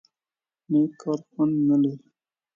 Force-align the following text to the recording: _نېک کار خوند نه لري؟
_نېک 0.71 0.91
کار 1.01 1.19
خوند 1.29 1.55
نه 1.69 1.75
لري؟ 1.81 2.07